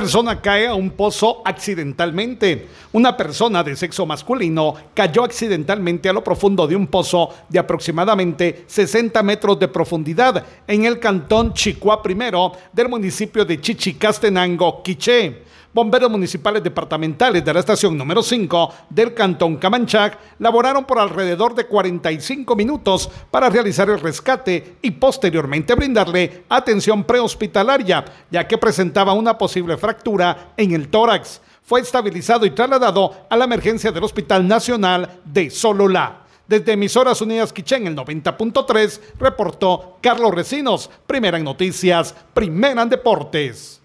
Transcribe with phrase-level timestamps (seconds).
[0.00, 2.68] Persona cae a un pozo accidentalmente.
[2.92, 8.64] Una persona de sexo masculino cayó accidentalmente a lo profundo de un pozo de aproximadamente
[8.66, 12.16] 60 metros de profundidad en el cantón Chicua I
[12.72, 15.42] del municipio de Chichicastenango, Quiché.
[15.72, 21.68] Bomberos municipales departamentales de la estación número 5 del cantón Camanchac laboraron por alrededor de
[21.68, 29.38] 45 minutos para realizar el rescate y posteriormente brindarle atención prehospitalaria, ya que presentaba una
[29.38, 31.40] posible fractura en el tórax.
[31.62, 36.24] Fue estabilizado y trasladado a la emergencia del Hospital Nacional de Sololá.
[36.48, 43.79] Desde Emisoras Unidas Quichén, el 90.3, reportó Carlos Recinos, primera en noticias, primera en deportes.